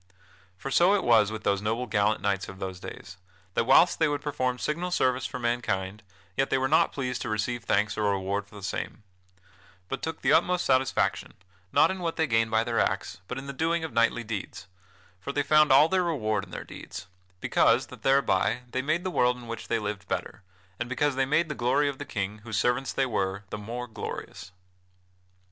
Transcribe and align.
For 0.57 0.71
so 0.71 0.95
it 0.95 1.03
was 1.03 1.31
with 1.31 1.43
those 1.43 1.61
noble 1.61 1.85
gallant 1.85 2.21
knights 2.21 2.49
of 2.49 2.57
those 2.57 2.79
days; 2.79 3.17
that 3.53 3.65
whilst 3.65 3.99
they 3.99 4.07
would 4.07 4.23
perform 4.23 4.57
signal 4.57 4.89
service 4.89 5.27
for 5.27 5.37
mankind, 5.37 6.01
yet 6.35 6.49
they 6.49 6.57
were 6.57 6.67
not 6.67 6.91
pleased 6.91 7.21
to 7.21 7.29
receive 7.29 7.63
thanks 7.65 7.95
or 7.99 8.09
reward 8.09 8.47
for 8.47 8.55
the 8.55 8.63
same, 8.63 9.03
but 9.89 10.01
took 10.01 10.23
the 10.23 10.33
utmost 10.33 10.65
satisfaction, 10.65 11.35
not 11.71 11.91
in 11.91 11.99
what 11.99 12.15
they 12.15 12.25
gained 12.25 12.49
by 12.49 12.63
their 12.63 12.79
acts, 12.79 13.21
but 13.27 13.37
in 13.37 13.45
the 13.45 13.53
doing 13.53 13.83
of 13.83 13.93
knightly 13.93 14.23
deeds, 14.23 14.65
for 15.19 15.31
they 15.31 15.43
found 15.43 15.71
all 15.71 15.87
their 15.87 16.01
reward 16.03 16.43
in 16.45 16.49
their 16.49 16.63
deeds, 16.63 17.05
because 17.39 17.85
that 17.85 18.01
thereby 18.01 18.61
they 18.71 18.81
made 18.81 19.03
the 19.03 19.11
world 19.11 19.37
in 19.37 19.45
which 19.45 19.67
they 19.67 19.77
lived 19.77 20.07
better; 20.07 20.41
and 20.79 20.89
because 20.89 21.13
they 21.15 21.27
made 21.27 21.47
the 21.47 21.53
glory 21.53 21.87
of 21.87 21.99
the 21.99 22.05
King, 22.05 22.39
whose 22.39 22.57
servants 22.57 22.91
they 22.91 23.05
were, 23.05 23.43
the 23.51 23.57
more 23.59 23.85
glorious. 23.85 24.51